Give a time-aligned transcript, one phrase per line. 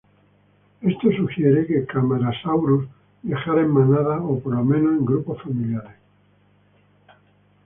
[0.81, 2.87] Esto sugiere que "Camarasaurus"
[3.21, 5.93] viajara en manadas o, por lo menos, en grupos familiares.